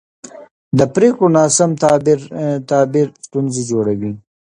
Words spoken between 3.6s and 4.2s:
جوړوي